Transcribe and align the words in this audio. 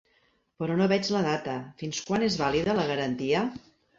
Però 0.61 0.77
no 0.79 0.87
veig 0.91 1.09
la 1.15 1.19
data, 1.25 1.53
fins 1.83 2.01
quan 2.09 2.27
és 2.29 2.39
vàlida 2.41 2.77
la 2.79 2.89
garantia? 2.95 3.45